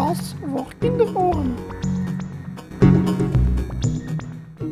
[0.00, 1.54] podcast voor kinderoren.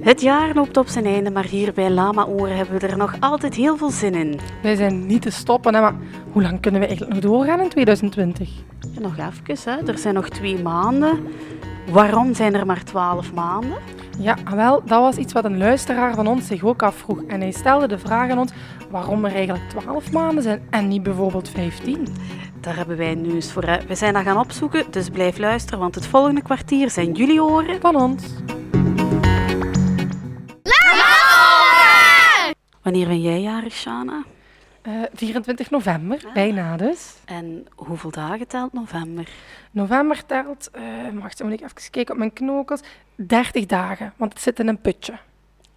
[0.01, 3.15] Het jaar loopt op zijn einde, maar hier bij Lama Oren hebben we er nog
[3.21, 4.41] altijd heel veel zin in.
[4.63, 5.95] Wij zijn niet te stoppen, hè, maar
[6.33, 8.49] hoe lang kunnen we eigenlijk nog doorgaan in 2020?
[8.93, 9.17] Ja, nog
[9.47, 9.87] even, hè.
[9.87, 11.27] er zijn nog twee maanden.
[11.91, 13.79] Waarom zijn er maar twaalf maanden?
[14.19, 17.23] Ja, wel, dat was iets wat een luisteraar van ons zich ook afvroeg.
[17.23, 18.53] En hij stelde de vraag aan ons
[18.91, 22.07] waarom er eigenlijk 12 maanden zijn en niet bijvoorbeeld 15.
[22.61, 23.65] Daar hebben wij nieuws voor.
[23.65, 23.87] Hè.
[23.87, 27.81] We zijn dat gaan opzoeken, dus blijf luisteren, want het volgende kwartier zijn jullie oren.
[27.81, 28.25] Van ons.
[32.83, 34.25] Wanneer ben jij jarig, Shana?
[34.83, 37.15] Eh, 24 november, bijna dus.
[37.25, 39.29] En hoeveel dagen telt november?
[39.71, 42.81] November telt, eh wacht, moet ik even kijken op mijn knokels,
[43.15, 45.13] 30 dagen, want het zit in een putje.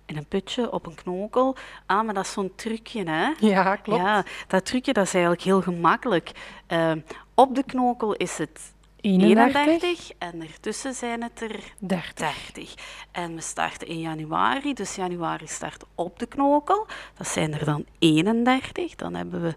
[0.06, 1.56] In een putje, op een knokel.
[1.86, 3.32] Ah, maar dat is zo'n trucje, hè?
[3.40, 4.02] Ja, klopt.
[4.02, 6.32] Ja, dat trucje dat is eigenlijk heel gemakkelijk.
[6.68, 7.00] Ehm,
[7.34, 12.14] op de knokel is het 31, 31 en ertussen zijn het er 30.
[12.14, 12.74] 30.
[13.12, 16.88] En we starten in januari, dus januari start op de knokel.
[17.18, 18.96] Dat zijn er dan 31.
[18.96, 19.56] Dan hebben we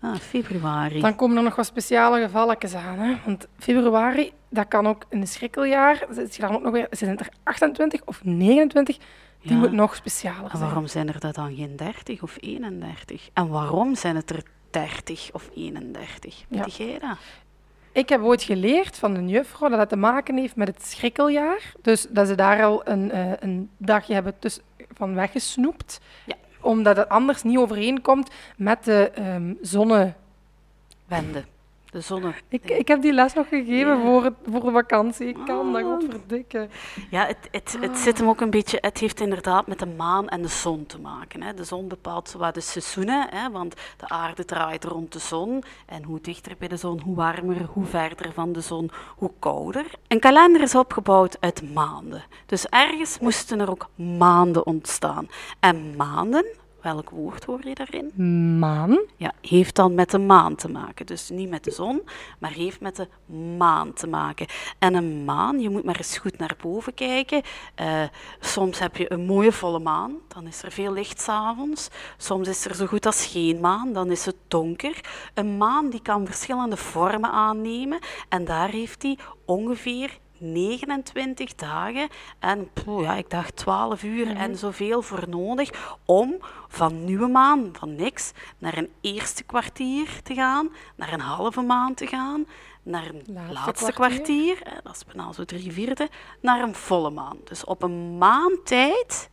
[0.00, 1.00] ah, februari.
[1.00, 2.98] Dan komen er nog wat speciale gevalletjes aan.
[2.98, 3.16] Hè?
[3.24, 6.06] Want februari, dat kan ook in een schrikkeljaar.
[6.10, 8.98] Zit je dan ook nog weer, zijn het er 28 of 29?
[9.44, 9.58] Die Ja.
[9.58, 10.62] moet nog specialer En zijn.
[10.62, 13.28] waarom zijn er dat dan geen 30 of 31?
[13.32, 16.44] En waarom zijn het er 30 of 31?
[16.48, 16.62] Ja.
[16.64, 17.16] Weet jij dat?
[17.92, 21.72] Ik heb ooit geleerd van een juffrouw dat dat te maken heeft met het schrikkeljaar.
[21.82, 26.00] Dus dat ze daar al een, eh, een dagje hebben tussen, van weggesnoept.
[26.26, 26.34] Ja.
[26.60, 30.12] Omdat het anders niet overeenkomt met de ehm, zonne...
[31.94, 32.34] De zonne.
[32.48, 34.00] Ik, ik heb die les nog gegeven Ja.
[34.00, 35.26] voor, het, voor de vakantie.
[35.26, 35.88] Ik kan dat, Ah.
[35.88, 36.68] godverdikke.
[37.10, 38.78] Ja, het, het, het zit hem ook een beetje.
[38.80, 41.42] Het heeft inderdaad met de maan en de zon te maken.
[41.42, 41.54] Hè.
[41.54, 45.62] De zon bepaalt zowat de seizoenen, hè, want de aarde draait rond de zon.
[45.86, 49.84] En hoe dichter bij de zon, hoe warmer, hoe verder van de zon, hoe kouder.
[50.08, 52.24] Een kalender is opgebouwd uit maanden.
[52.46, 55.28] Dus ergens moesten er ook maanden ontstaan.
[55.60, 56.44] En maanden,
[56.84, 58.12] welk woord hoor je daarin?
[58.58, 58.98] Maan.
[59.16, 61.06] Ja, heeft dan met de maan te maken.
[61.06, 62.02] Dus niet met de zon,
[62.38, 63.08] maar heeft met de
[63.56, 64.46] maan te maken.
[64.78, 67.42] En een maan, je moet maar eens goed naar boven kijken.
[67.74, 68.02] Eh,
[68.40, 71.88] soms heb je een mooie volle maan, dan is er veel licht s'avonds.
[72.16, 75.00] Soms is er zo goed als geen maan, dan is het donker.
[75.34, 80.18] Een maan die kan verschillende vormen aannemen en daar heeft hij ongeveer
[80.52, 86.36] 29 dagen en poeh, ja, ik dacht 12 uur en zoveel voor nodig om
[86.68, 91.94] van nieuwe maan, van niks, naar een eerste kwartier te gaan, naar een halve maan
[91.94, 92.46] te gaan,
[92.82, 94.18] naar een Laatste laatste, kwartier.
[94.18, 96.08] kwartier, eh, dat is bijna zo drie vierde,
[96.40, 97.38] naar een volle maan.
[97.44, 99.30] Dus op een maantijd,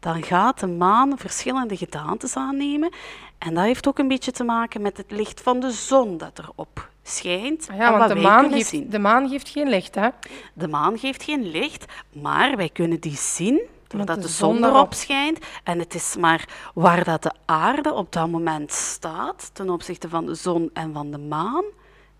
[0.00, 2.92] dan gaat de maan verschillende gedaantes aannemen.
[3.38, 6.38] En dat heeft ook een beetje te maken met het licht van de zon dat
[6.38, 7.66] erop schijnt.
[7.66, 8.90] Ja, en want wat de wij maan, geeft, zien.
[8.90, 10.08] de maan geeft geen licht, hè?
[10.54, 15.38] De maan geeft geen licht, maar wij kunnen die zien doordat de zon erop- schijnt.
[15.64, 20.26] En het is maar waar dat de aarde op dat moment staat ten opzichte van
[20.26, 21.64] de zon en van de maan,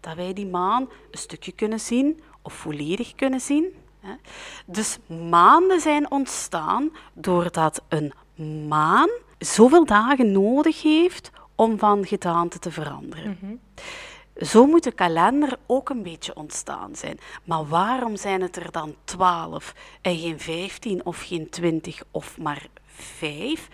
[0.00, 3.65] dat wij die maan een stukje kunnen zien of volledig kunnen zien.
[4.66, 4.99] Dus
[5.31, 8.12] maanden zijn ontstaan doordat een
[8.69, 9.09] maan
[9.39, 13.61] zoveel dagen nodig heeft om van gedaante te veranderen.
[14.37, 17.19] Zo moet de kalender ook een beetje ontstaan zijn.
[17.45, 22.67] Maar waarom zijn het er dan 12 en geen 15 of geen 20 of maar
[22.87, 23.69] 5?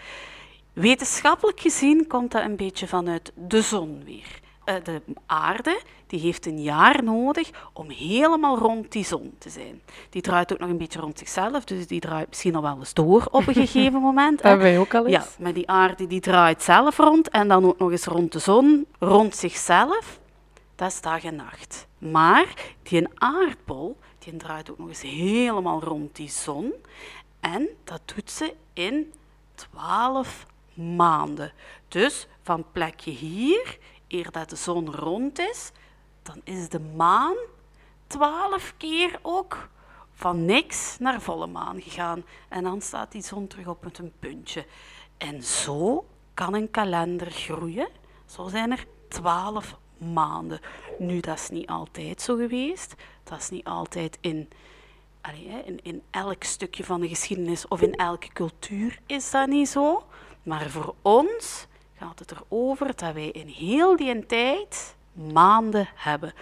[0.73, 4.41] Wetenschappelijk gezien komt dat een beetje vanuit de zon weer.
[4.65, 9.83] Eh, De aarde die heeft een jaar nodig om helemaal rond die zon te zijn.
[10.11, 12.95] Die draait ook nog een beetje rond zichzelf, dus die draait misschien al wel eens
[12.95, 14.43] door op een gegeven moment.
[14.43, 15.15] Dat wij ook al eens.
[15.15, 18.39] Ja, maar die aarde die draait zelf rond en dan ook nog eens rond de
[18.39, 20.19] zon, rond zichzelf.
[20.81, 21.87] Dat is dag en nacht.
[21.99, 26.73] Maar die aardbol, die draait ook nog eens helemaal rond die zon.
[27.41, 29.13] En dat doet ze in
[29.55, 31.53] 12 maanden.
[31.89, 33.79] Dus van plekje hier,
[34.09, 35.71] eer dat de zon rond is,
[36.23, 37.37] dan is de maan
[38.07, 39.69] 12 keer ook
[40.13, 42.25] van niks naar volle maan gegaan.
[42.49, 44.67] En dan staat die zon terug op met een puntje.
[45.17, 47.89] En zo kan een kalender groeien.
[48.27, 50.61] Zo zijn er 12 maanden.
[50.99, 52.95] Nu, dat is niet altijd zo geweest.
[53.25, 54.49] Dat is niet altijd in,
[55.21, 59.69] allee, in, in elk stukje van de geschiedenis of in elke cultuur is dat niet
[59.69, 60.03] zo.
[60.43, 61.67] Maar voor ons
[61.97, 66.33] gaat het erover dat wij in heel die tijd maanden hebben.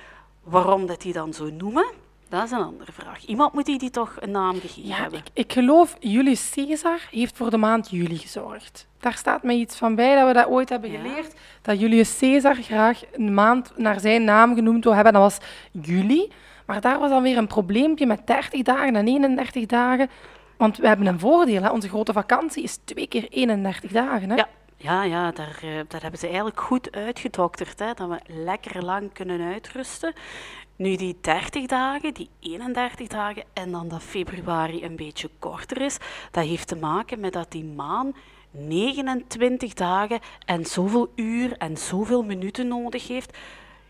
[0.42, 1.86] Waarom dat die dan zo noemen,
[2.28, 3.24] dat is een andere vraag.
[3.26, 5.18] Iemand moet die, die toch een naam gegeven Ja, hebben.
[5.18, 8.86] ik, ik geloof Julius Caesar heeft voor de maand juli gezorgd.
[9.00, 11.00] Daar staat mij iets van bij dat we dat ooit hebben Ja.
[11.00, 11.34] geleerd.
[11.62, 15.12] Dat Julius Caesar graag een maand naar zijn naam genoemd wil hebben.
[15.12, 15.38] Dat was
[15.70, 16.32] juli.
[16.66, 20.10] Maar daar was dan weer een probleempje met 30 dagen en 31 dagen.
[20.56, 21.68] Want we hebben een voordeel, hè?
[21.70, 24.30] onze grote vakantie is twee keer 31 dagen.
[24.30, 24.36] Hè?
[24.36, 24.48] Ja.
[24.80, 29.12] Ja, ja daar, eh, daar hebben ze eigenlijk goed uitgedokterd, hè, dat we lekker lang
[29.12, 30.12] kunnen uitrusten.
[30.76, 35.96] Nu die 30 dagen, die 31 dagen en dan dat februari een beetje korter is,
[36.30, 38.14] dat heeft te maken met dat die maan
[38.50, 43.36] 29 dagen en zoveel uur en zoveel minuten nodig heeft.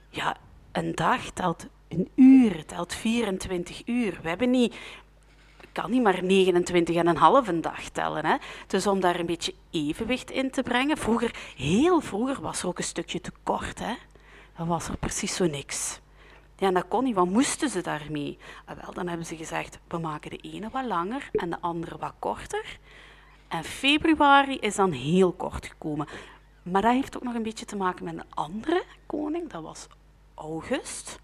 [0.08, 0.37] Ja,
[0.73, 4.19] een dag telt een uur, telt 24 uur.
[4.23, 4.75] We hebben niet
[5.81, 8.25] kan niet maar 29 en een dag tellen.
[8.25, 8.37] Hè?
[8.67, 10.97] Dus om daar een beetje evenwicht in te brengen.
[10.97, 13.79] Vroeger, heel vroeger, was er ook een stukje te kort.
[13.79, 13.95] Hè?
[14.57, 16.01] Dan was er precies zo niks.
[16.57, 17.15] Ja, dat kon niet.
[17.15, 18.39] Wat moesten ze daarmee?
[18.65, 21.99] Ah, wel, dan hebben ze gezegd, we maken de ene wat langer en de andere
[21.99, 22.79] wat korter.
[23.49, 26.07] En februari is dan heel kort gekomen.
[26.63, 29.51] Maar dat heeft ook nog een beetje te maken met een andere koning.
[29.51, 29.87] Dat was
[30.35, 31.19] August.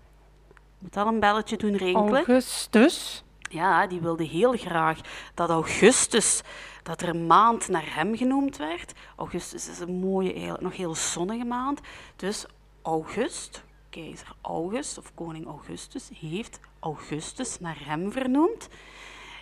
[0.79, 2.15] Moet dat een belletje doen rinkelen?
[2.15, 3.25] Augustus.
[3.55, 5.01] Ja, die wilde heel graag
[5.35, 6.43] dat Augustus,
[6.83, 8.93] dat er een maand naar hem genoemd werd.
[9.17, 11.81] Augustus is een mooie, nog heel zonnige maand.
[12.17, 12.47] Dus
[12.83, 18.69] August, keizer August of koning Augustus, heeft Augustus naar hem vernoemd.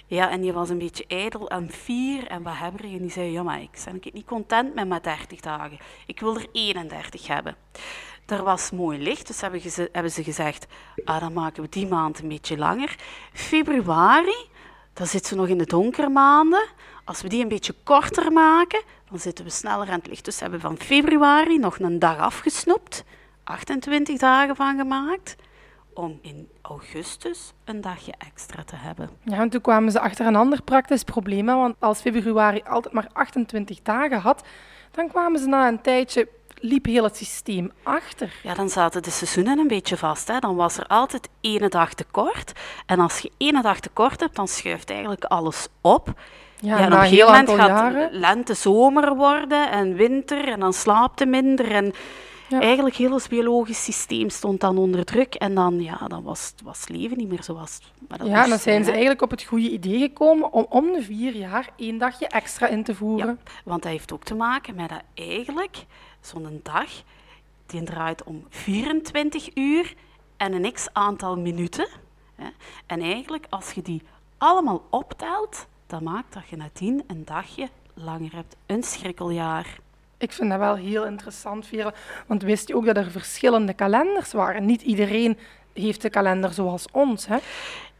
[0.06, 3.30] Ja, en die was een beetje ijdel en fier en wat hebben En die zei,
[3.30, 5.78] ja, maar ik ben niet content met mijn 30 dagen.
[6.06, 7.56] Ik wil er 31 hebben.
[8.26, 10.66] Er was mooi licht, dus hebben, ze, hebben ze gezegd,
[11.04, 12.96] ah, dan maken we die maand een beetje langer.
[13.32, 14.48] Februari,
[14.92, 16.66] dan zitten ze nog in de donkere maanden.
[17.04, 20.24] Als we die een beetje korter maken, dan zitten we sneller aan het licht.
[20.24, 23.04] Dus hebben van februari nog een dag afgesnoept,
[23.44, 25.36] 28 dagen van gemaakt,
[25.94, 29.10] om in augustus een dagje extra te hebben.
[29.22, 31.46] Ja, en toen kwamen ze achter een ander praktisch probleem.
[31.46, 34.44] Want als februari altijd maar 28 dagen had,
[34.90, 36.28] dan kwamen ze na een tijdje
[36.62, 38.32] liep heel het systeem achter.
[38.42, 40.28] Ja, dan zaten de seizoenen een beetje vast.
[40.28, 40.38] Hè.
[40.38, 42.52] Dan was er altijd één dag tekort.
[42.86, 46.12] En als je één dag tekort hebt, dan schuift eigenlijk alles op.
[46.60, 48.12] Ja, en op een gegeven moment gaat jaren.
[48.12, 51.70] lente zomer worden en winter en dan slaapt je minder.
[51.70, 51.94] En
[52.60, 55.34] eigenlijk heel het biologisch systeem stond dan onder druk.
[55.34, 58.84] En dan, ja, dan was, was leven niet meer zoals maar Ja, en dan zijn
[58.84, 62.66] ze eigenlijk op het goede idee gekomen om om de vier jaar één dagje extra
[62.66, 63.38] in te voeren.
[63.44, 65.84] Ja, want dat heeft ook te maken met dat eigenlijk
[66.22, 66.90] zo'n dag,
[67.66, 69.94] die draait om 24 uur
[70.36, 71.88] en een x aantal minuten.
[72.86, 74.02] En eigenlijk, als je die
[74.38, 78.56] allemaal optelt, dan maakt dat je nadien een dagje langer hebt.
[78.66, 79.78] Een schrikkeljaar.
[80.18, 81.94] Ik vind dat wel heel interessant, Vera.
[82.26, 84.64] Want wist je ook dat er verschillende kalenders waren?
[84.64, 85.38] Niet iedereen
[85.72, 87.36] heeft de kalender zoals ons, hè?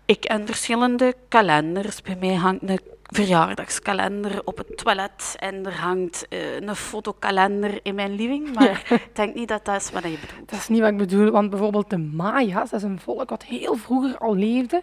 [0.04, 2.02] Ik ken verschillende kalenders.
[2.02, 2.80] Bij mij hangt een
[3.12, 8.55] verjaardagskalender op het toilet en er hangt uh, een fotokalender in mijn living.
[8.55, 10.50] Maar ik denk niet dat dat is wat je bedoelt.
[10.50, 13.44] Dat is niet wat ik bedoel, want bijvoorbeeld de Maya's, dat is een volk wat
[13.44, 14.82] heel vroeger al leefde,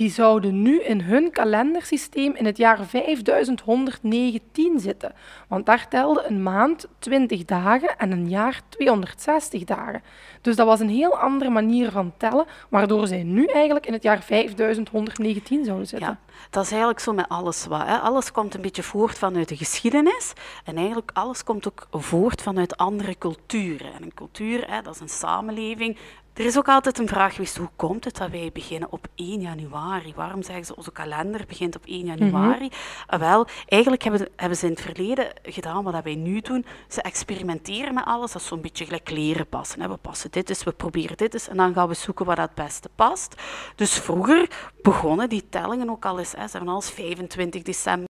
[0.00, 5.12] die zouden nu in hun kalendersysteem in het jaar 5119 zitten.
[5.48, 10.02] Want daar telde een maand 20 dagen en een jaar 260 dagen.
[10.40, 14.02] Dus dat was een heel andere manier van tellen, waardoor zij nu eigenlijk in het
[14.02, 16.08] jaar 5119 zouden zitten.
[16.08, 16.18] Ja,
[16.50, 17.86] dat is eigenlijk zo met alles wat.
[17.86, 17.98] Hè.
[17.98, 20.32] Alles komt een beetje voort vanuit de geschiedenis
[20.64, 23.92] en eigenlijk alles komt ook voort vanuit andere culturen.
[23.92, 25.96] En een cultuur, hè, dat is een samenleving
[26.40, 29.40] er is ook altijd een vraag geweest, hoe komt het dat wij beginnen op 1
[29.40, 30.12] januari?
[30.16, 32.64] Waarom zeggen ze, onze kalender begint op 1 januari?
[32.64, 36.64] Mm wel, eigenlijk hebben, hebben, ze in het verleden gedaan wat wij nu doen.
[36.88, 39.90] Ze experimenteren met alles, dat is zo'n beetje gelijk leren passen.
[39.90, 42.54] We passen dit eens, we proberen dit eens en dan gaan we zoeken wat het
[42.54, 43.34] beste past.
[43.74, 46.46] Dus vroeger begonnen die tellingen ook al eens, hè.
[46.46, 48.09] ze hebben al eens 25 december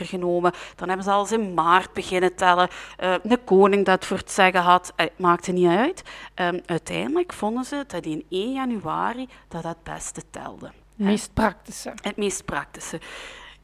[0.00, 0.52] genomen.
[0.76, 2.68] Dan hebben ze al eens in maart beginnen tellen.
[3.00, 6.02] Uh, de koning dat voor het zeggen had, het maakte niet uit.
[6.34, 10.66] Um, uiteindelijk vonden ze dat in 1 januari dat het beste telde.
[10.66, 11.92] Het meest praktische.
[12.02, 13.00] Het meest praktische.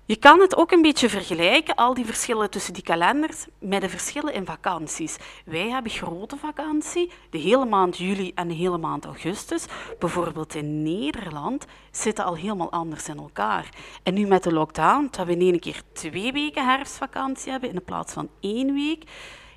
[0.09, 3.89] Je kan het ook een beetje vergelijken, al die verschillen tussen die kalenders, met de
[3.89, 5.17] verschillen in vakanties.
[5.45, 9.65] Wij hebben grote vakantie, de hele maand juli en de hele maand augustus.
[9.99, 13.69] Bijvoorbeeld in Nederland zitten al helemaal anders in elkaar.
[14.03, 17.85] En nu met de lockdown, dat we in één keer twee weken herfstvakantie hebben in
[17.85, 19.05] plaats van één week,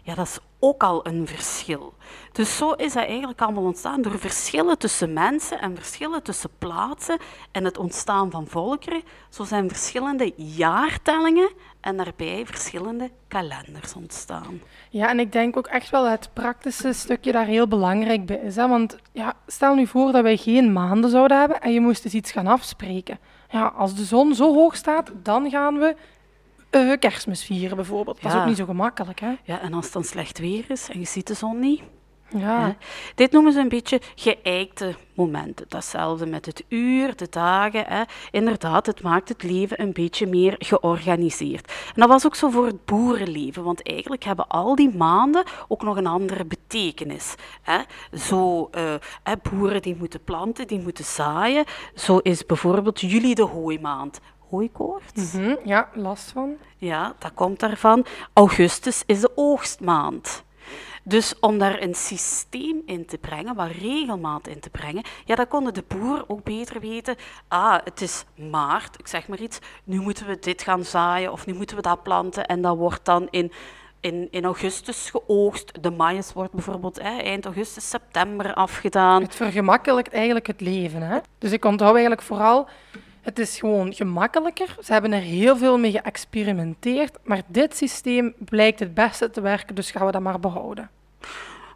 [0.03, 1.93] ja, dat is ook al een verschil.
[2.31, 7.17] Dus zo is dat eigenlijk allemaal ontstaan door verschillen tussen mensen en verschillen tussen plaatsen
[7.51, 9.01] en het ontstaan van volkeren.
[9.29, 11.49] Zo zijn verschillende jaartellingen
[11.81, 14.61] en daarbij verschillende kalenders ontstaan.
[14.89, 18.55] Ja, en ik denk ook echt wel het praktische stukje daar heel belangrijk bij is.
[18.55, 18.67] Hè?
[18.67, 22.13] Want ja, stel nu voor dat wij geen maanden zouden hebben en je moest eens
[22.13, 23.19] iets gaan afspreken.
[23.49, 25.95] Ja, als de zon zo hoog staat, dan gaan we
[26.71, 28.21] uh, kerstmis vieren bijvoorbeeld.
[28.21, 29.33] Dat is ook niet zo gemakkelijk, hè?
[29.43, 31.81] Ja, en als het dan slecht weer is en je ziet de zon niet?
[32.37, 32.61] Ja.
[32.61, 32.71] Hè.
[33.15, 35.65] Dit noemen ze een beetje geëikte momenten.
[35.69, 37.85] Datzelfde met het uur, de dagen.
[37.87, 38.01] Hè.
[38.31, 41.67] Inderdaad, het maakt het leven een beetje meer georganiseerd.
[41.67, 45.83] En dat was ook zo voor het boerenleven, want eigenlijk hebben al die maanden ook
[45.83, 47.35] nog een andere betekenis.
[47.61, 47.79] Hè.
[48.17, 48.93] Zo, eh,
[49.51, 51.65] boeren die moeten planten, die moeten zaaien.
[51.95, 54.19] Zo is bijvoorbeeld juli de hooimaand.
[54.51, 55.31] Hooikoorts?
[55.31, 56.55] Hm, ja, last van.
[56.77, 58.05] Ja, dat komt daarvan.
[58.33, 60.43] Augustus is de oogstmaand.
[61.03, 65.47] Dus om daar een systeem in te brengen, wat regelmaat in te brengen, ja, dan
[65.47, 67.15] konden de boer ook beter weten,
[67.47, 71.45] ah, het is maart, ik zeg maar iets, nu moeten we dit gaan zaaien of
[71.45, 73.51] nu moeten we dat planten en dat wordt dan in,
[73.99, 75.83] in, in augustus geoogst.
[75.83, 79.21] De maïs wordt bijvoorbeeld hè, eind augustus, september afgedaan.
[79.21, 81.01] Het vergemakkelijkt eigenlijk het leven.
[81.01, 81.17] Hè?
[81.37, 82.67] Dus ik onthoud eigenlijk vooral,
[83.21, 84.77] het is gewoon gemakkelijker.
[84.83, 89.75] Ze hebben er heel veel mee geëxperimenteerd, maar dit systeem blijkt het beste te werken,
[89.75, 90.89] dus gaan we dat maar behouden.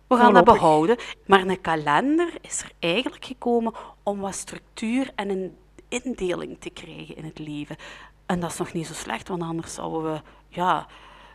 [0.08, 0.98] We gaan dat behouden.
[1.26, 3.74] Maar een kalender is er eigenlijk gekomen
[4.04, 5.56] om wat structuur en een
[5.88, 7.76] indeling te krijgen in het leven.
[8.26, 10.88] En dat is nog niet zo slecht, want anders zouden we, ja,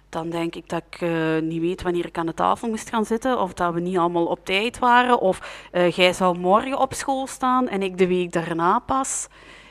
[0.09, 3.05] dan denk ik dat ik eh, niet weet wanneer ik aan de tafel moest gaan
[3.05, 6.95] zitten, of dat we niet allemaal op tijd waren, of eh, jij zou morgen op
[6.95, 9.29] school staan en ik de week daarna pas.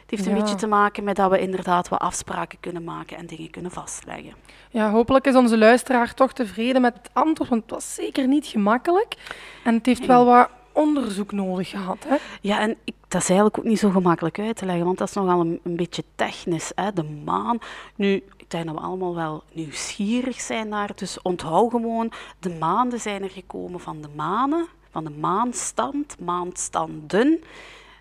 [0.10, 0.42] Het heeft een Ja.
[0.42, 4.34] beetje te maken met dat we inderdaad wat afspraken kunnen maken en dingen kunnen vastleggen.
[4.70, 8.46] Ja, hopelijk is onze luisteraar toch tevreden met het antwoord, want het was zeker niet
[8.46, 9.16] gemakkelijk.
[9.64, 11.98] En het heeft wel wat onderzoek nodig gehad.
[12.08, 12.16] Hè?
[12.42, 15.08] Ja, en ik, dat is eigenlijk ook niet zo gemakkelijk uit te leggen, want dat
[15.08, 16.72] is nogal een, een beetje technisch.
[16.76, 16.94] Hè?
[16.94, 17.58] De maan.
[17.96, 23.00] Nu, ik denk dat we allemaal wel nieuwsgierig zijn naar, dus onthoud gewoon, de maanden
[23.00, 27.40] zijn er gekomen van de manen, van de maanstand, maanstanden.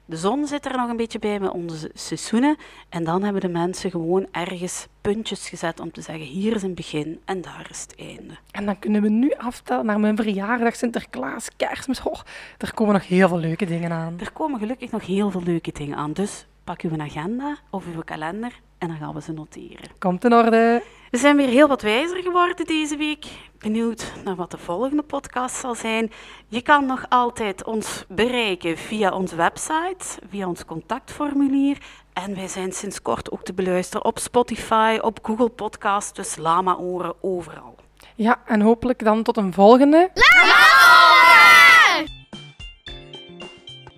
[0.09, 2.57] De zon zit er nog een beetje bij met onze seizoenen.
[2.89, 6.75] En dan hebben de mensen gewoon ergens puntjes gezet om te zeggen, hier is een
[6.75, 8.37] begin en daar is het einde.
[8.51, 12.03] En dan kunnen we nu aftellen naar mijn verjaardag, Sinterklaas, kerstmis.
[12.03, 12.21] Oh,
[12.59, 14.17] er komen nog heel veel leuke dingen aan.
[14.21, 18.03] Er komen gelukkig nog heel veel leuke dingen aan, dus pak uw agenda of uw
[18.05, 19.91] kalender en dan gaan we ze noteren.
[19.99, 20.83] Komt in orde.
[21.11, 23.27] We zijn weer heel wat wijzer geworden deze week.
[23.59, 26.11] Benieuwd naar wat de volgende podcast zal zijn.
[26.49, 31.79] Je kan nog altijd ons bereiken via onze website, via ons contactformulier.
[32.13, 37.15] En wij zijn sinds kort ook te beluisteren op Spotify, op Google Podcast, dus lama-oren
[37.21, 37.75] overal.
[38.15, 40.11] Ja, en hopelijk dan tot een volgende.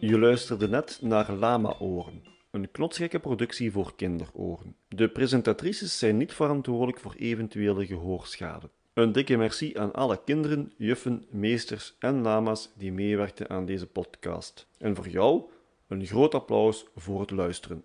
[0.01, 4.77] Je luisterde net naar Lama-oren, een knotsgekke productie voor kinderoren.
[4.89, 8.71] De presentatrices zijn niet verantwoordelijk voor eventuele gehoorschade.
[8.95, 14.67] Een dikke merci aan alle kinderen, juffen, meesters en lama's die meewerkten aan deze podcast.
[14.79, 15.43] En voor jou
[15.89, 17.85] een groot applaus voor het luisteren.